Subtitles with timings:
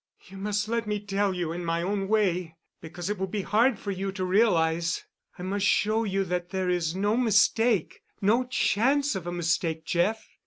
[0.25, 3.77] "You must let me tell you in my own way, because it will be hard
[3.77, 5.05] for you to realize.
[5.37, 10.27] I must show you that there is no mistake—no chance of a mistake, Jeff.